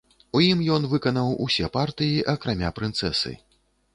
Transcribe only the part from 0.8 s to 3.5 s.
выканаў усе партыі, акрамя прынцэсы.